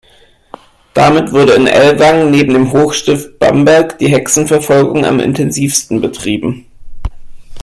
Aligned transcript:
Damit 0.95 1.31
wurde 1.31 1.53
in 1.53 1.67
Ellwangen 1.67 2.31
neben 2.31 2.53
dem 2.53 2.73
Hochstift 2.73 3.37
Bamberg 3.37 3.99
die 3.99 4.07
Hexenverfolgung 4.07 5.05
am 5.05 5.19
intensivsten 5.19 6.01
betrieben. 6.01 6.65